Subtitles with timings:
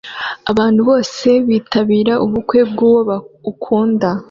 [0.51, 3.15] Abantu bose bitabira ubukwe bw'uwo
[3.51, 4.09] ukunda